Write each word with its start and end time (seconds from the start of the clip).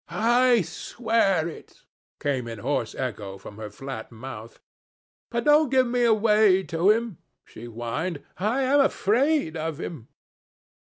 "I 0.09 0.63
swear 0.63 1.47
it," 1.47 1.83
came 2.19 2.47
in 2.47 2.57
hoarse 2.57 2.95
echo 2.95 3.37
from 3.37 3.57
her 3.57 3.69
flat 3.69 4.11
mouth. 4.11 4.59
"But 5.29 5.43
don't 5.43 5.69
give 5.69 5.85
me 5.85 6.05
away 6.05 6.63
to 6.73 6.89
him," 6.89 7.19
she 7.45 7.65
whined; 7.65 8.23
"I 8.39 8.61
am 8.63 8.79
afraid 8.79 9.55
of 9.55 9.79
him. 9.79 10.07